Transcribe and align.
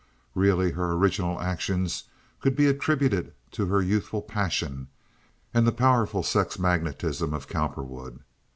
Really 0.33 0.71
her 0.71 0.93
original 0.93 1.39
actions 1.39 2.05
could 2.39 2.55
be 2.55 2.65
attributed 2.65 3.33
to 3.51 3.67
her 3.67 3.83
youthful 3.83 4.23
passion 4.23 4.87
and 5.53 5.67
the 5.67 5.71
powerful 5.71 6.23
sex 6.23 6.57
magnetism 6.57 7.35
of 7.35 7.47
Cowperwood. 7.47 8.21